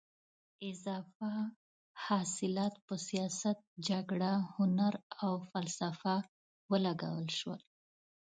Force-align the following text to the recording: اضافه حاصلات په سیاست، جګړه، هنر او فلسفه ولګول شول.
اضافه 0.69 1.33
حاصلات 2.05 2.73
په 2.85 2.95
سیاست، 3.07 3.57
جګړه، 3.89 4.31
هنر 4.55 4.93
او 5.23 5.33
فلسفه 5.51 6.15
ولګول 6.71 7.27
شول. 7.39 7.59